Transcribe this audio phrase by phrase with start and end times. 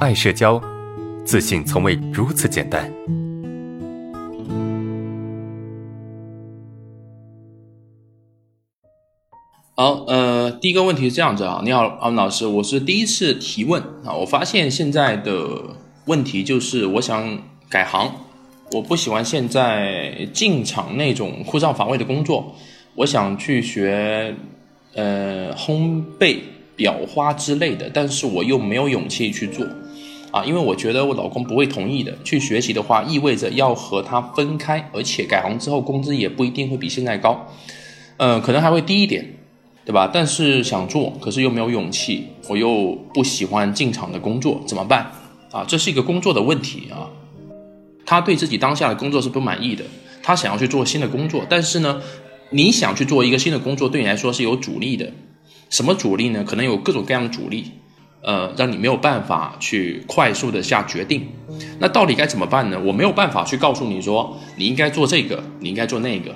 [0.00, 0.58] 爱社交，
[1.26, 2.90] 自信从未如此简单。
[9.76, 17.38] 好，呃，第一个问题是这样子啊，你好，阿文老师，我是第一次提问啊，我发现现在的问题就是我想
[17.68, 18.10] 改行，
[18.72, 22.54] 我不喜欢现在进厂那种枯燥乏味的工作，
[22.94, 24.34] 我想去学
[24.94, 26.38] 呃烘焙、
[26.78, 29.66] 裱花之类的，但是我又没有勇气去做
[30.30, 32.16] 啊，因为我觉得我老公不会同意的。
[32.24, 37.46] 去学习的话，意味着要和他分开，而且改行之后工资也不一定会比现在高，
[38.16, 39.36] 呃，可能还会低一点。
[39.82, 40.08] 对吧？
[40.12, 45.10] 但是想做，可是又没有勇气，我又不喜欢进厂的工作，怎么办？
[45.50, 47.10] 啊，这是一个工作的问题啊。
[48.06, 49.82] 他对自己当下的工作是不满意的，
[50.22, 52.00] 他想要去做新的工作，但是呢，
[52.50, 55.10] 你想去做一个新的工作，对你来说是有阻力的。
[55.70, 56.44] 什么阻力呢？
[56.44, 57.72] 可能有各种各样的阻力，
[58.22, 61.26] 呃，让你没有办法去快速的下决定。
[61.78, 62.78] 那到底该怎么办呢？
[62.84, 66.34] 我没有办法去告诉你说你应该做这个，你应该做那个，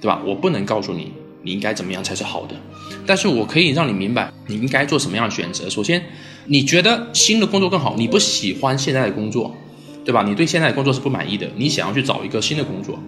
[0.00, 0.20] 对吧？
[0.24, 1.12] 我不能告诉你。
[1.42, 2.54] 你应该怎么样才是好的？
[3.06, 5.70] 但是我可以让你明白你应该做什么样的选择。
[5.70, 6.04] 首先，
[6.44, 9.56] 你觉得新的工作更好，你不喜欢现在的工作，
[10.04, 10.22] 对吧？
[10.22, 12.98] 你对现在的工作是不满意的，你想要去找一个新的工作。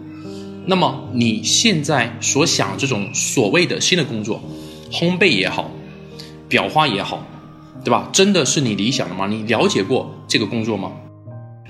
[0.64, 4.42] 那么你现在所想这种所谓的新的工作，
[4.90, 5.70] 烘焙也好，
[6.48, 7.26] 裱花也好，
[7.84, 8.08] 对吧？
[8.12, 9.26] 真的是你理想的吗？
[9.26, 10.92] 你了解过这个工作吗？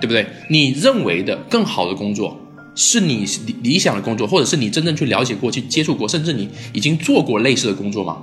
[0.00, 0.26] 对不对？
[0.50, 2.36] 你认为的更好的工作？
[2.74, 8.16] 是你理理想的工作，或者是你真正去了解过、去接触过，甚至你已经做过类似的工作吗？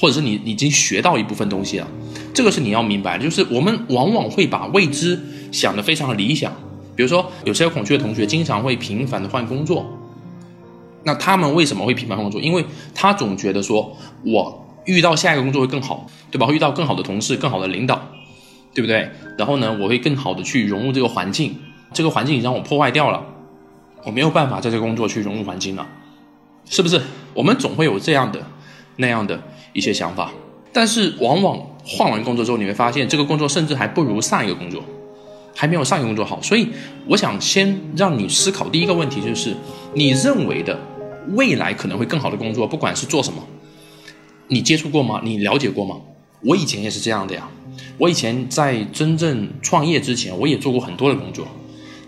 [0.00, 1.86] 或者是你已经学到一部分东西了？
[2.32, 3.24] 这个是你要明白的。
[3.24, 5.20] 就是我们往往会把未知
[5.52, 6.52] 想得非常理想。
[6.96, 9.86] 比如说，有些有恐惧的同学经常会频繁的换工作。
[11.04, 12.40] 那他们为什么会频繁换工作？
[12.40, 12.64] 因为
[12.94, 16.46] 他总觉得说，我遇到下一个工作会更好，对吧？
[16.46, 18.00] 会遇到更好的同事、更好的领导，
[18.74, 19.10] 对不对？
[19.38, 21.56] 然后呢，我会更好的去融入这个环境。
[21.92, 23.24] 这个环境已经让我破坏掉了。
[24.04, 25.86] 我没有办法在这个工作去融入环境了，
[26.68, 27.00] 是不是？
[27.32, 28.38] 我们总会有这样的、
[28.96, 29.42] 那样的
[29.72, 30.30] 一些想法，
[30.72, 34.82] 但是往往换完工作之后，你会发现这个工作甚至还不如上一个工作，
[35.56, 36.42] 还没有上一个工作好。
[36.42, 36.68] 所以，
[37.06, 39.54] 我想先让你思考第一个问题，就是
[39.94, 40.78] 你认为的
[41.30, 43.42] 未来可能会更好的工作，不管是做什么，
[44.48, 45.20] 你接触过吗？
[45.24, 45.96] 你了解过吗？
[46.42, 47.48] 我以前也是这样的呀。
[47.98, 51.46] 我以前在真正创业之前，我也做过很多的工作，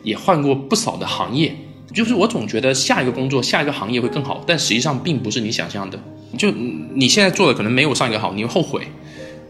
[0.02, 1.56] 也换过不少的行业。
[1.94, 5.98] 就是我总觉得下一个工作、下一个行业会更好，但实际上并不是你想象的。
[6.36, 8.86] 就你现在做的可能没有上一个好，你会后悔。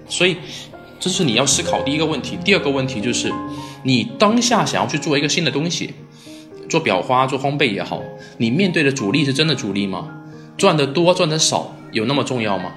[0.09, 0.37] 所以
[1.01, 2.39] 这是你要思考第一个问题。
[2.45, 3.33] 第二个问题就是，
[3.83, 5.91] 你当下想要去做一个新的东西，
[6.69, 8.01] 做裱花、做烘焙也好，
[8.39, 10.09] 你面对的阻力是真的阻力吗？
[10.57, 12.75] 赚的多、赚的少有那么重要吗？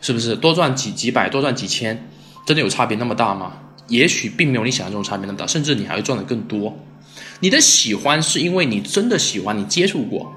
[0.00, 2.08] 是不是多赚几几百、多赚几千，
[2.46, 3.52] 真的有差别那么大吗？
[3.88, 6.78] 也许并没有你想象中差别那么大，甚至你还会赚的更多。
[7.40, 10.32] 你的喜欢是因为你真的喜欢，你接触过，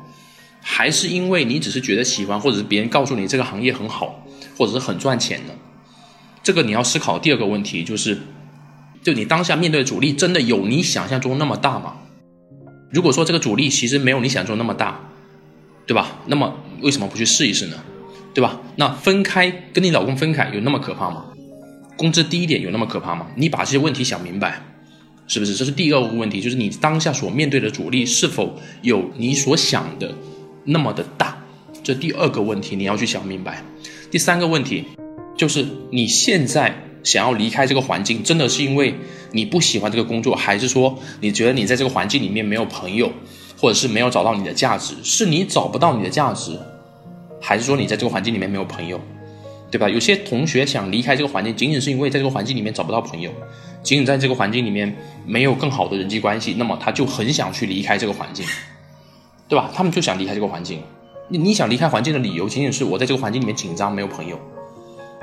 [0.61, 4.25] 还是因为你只是觉得喜欢，或者是别人告诉你这个行业很好，
[4.57, 5.53] 或者是很赚钱呢？
[6.43, 8.17] 这个你要思考第二个问题，就是，
[9.01, 11.95] 就你当下面对的阻力真的有你想象中那么大吗？
[12.91, 14.99] 如果说这个阻力其实没有你想象中那么大，
[15.87, 16.19] 对吧？
[16.27, 17.77] 那么为什么不去试一试呢？
[18.31, 18.61] 对吧？
[18.75, 21.25] 那分开跟你老公分开有那么可怕吗？
[21.97, 23.25] 工资低一点有那么可怕吗？
[23.35, 24.61] 你把这些问题想明白。
[25.27, 25.55] 是不是？
[25.55, 30.13] 这是第二个问题，就是你当下所面对的阻力是否有你所想的
[30.65, 31.35] 那么的大？
[31.83, 33.63] 这第二个问题你要去想明白。
[34.11, 34.85] 第三个问题
[35.35, 36.71] 就是你现在
[37.03, 38.93] 想要离开这个环境，真的是因为
[39.31, 43.11] 你不喜欢这个工作，还是说你觉得你在这个环境里面没有朋友，
[43.57, 44.93] 或者是没有找到你的价值？
[45.01, 46.55] 是你找不到你的价值，
[47.41, 48.99] 还是说你在这个环境里面没有朋友？
[49.71, 49.89] 对吧？
[49.89, 53.29] 有些同学想离开这个环境，仅仅是因为在这个环境里面找不到朋友。
[53.83, 58.45] 仅仅在这个环境里面没有更好的人际关系，那么他就很想去离开这个环境，
[59.49, 59.69] 对吧？
[59.75, 60.81] 他们就想离开这个环境。
[61.27, 64.39] 你你想离开环境的理由，仅仅是我在这个环境里面紧张，没有朋友，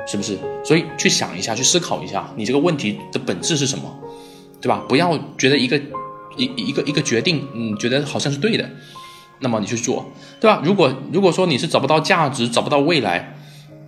[0.07, 0.37] 是不是？
[0.65, 3.85] 所以去想一下，去思考一下，你这个问题的本质是什么，
[4.61, 4.85] 对吧？
[4.89, 5.81] 不要觉得一个
[6.37, 8.69] 一一个一个决定，嗯，觉得好像是对的，
[9.43, 10.11] 那么你去做，
[10.41, 10.63] 对吧？
[10.65, 13.35] 如果如果说你是找不到价值，找不到未来，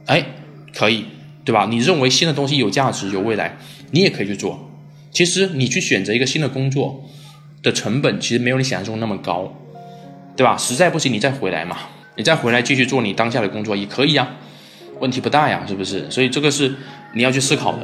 [0.07, 0.27] 哎，
[0.75, 1.07] 可以。
[1.47, 1.67] 对吧？
[1.69, 3.59] 你认为新的东西有价值、有未来，
[3.91, 4.71] 你也可以去做。
[5.11, 7.05] 其实你去选择一个新的工作
[7.63, 9.53] 的成本，其实没有你想象中那么高，
[10.35, 10.57] 对吧？
[10.57, 11.77] 实在不行，你再回来嘛，
[12.17, 14.27] 你再回来继续做你当下的工作也可以啊，
[15.01, 16.11] 问题不大呀，是不是？
[16.11, 16.75] 所以这个是
[17.13, 17.81] 你要去思考的。